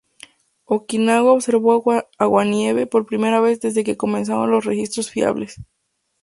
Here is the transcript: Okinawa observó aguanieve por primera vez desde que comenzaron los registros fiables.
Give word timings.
Okinawa 0.65 1.31
observó 1.31 1.83
aguanieve 2.17 2.87
por 2.87 3.05
primera 3.05 3.39
vez 3.39 3.59
desde 3.61 3.83
que 3.83 3.97
comenzaron 3.97 4.49
los 4.49 4.65
registros 4.65 5.11
fiables. 5.11 5.61